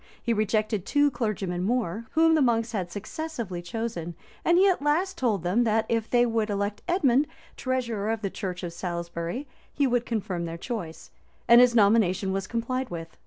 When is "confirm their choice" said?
10.07-11.11